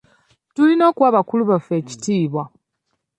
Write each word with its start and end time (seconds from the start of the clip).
Tulina 0.53 0.83
okuwa 0.91 1.15
bakulu 1.15 1.43
baffe 1.49 1.73
ekitiibwa. 1.81 2.43